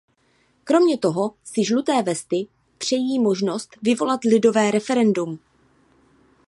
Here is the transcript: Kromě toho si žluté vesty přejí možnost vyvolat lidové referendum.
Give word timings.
Kromě 0.63 0.97
toho 0.97 1.33
si 1.43 1.65
žluté 1.65 2.03
vesty 2.03 2.47
přejí 2.77 3.19
možnost 3.19 3.69
vyvolat 3.81 4.23
lidové 4.23 4.71
referendum. 4.71 5.39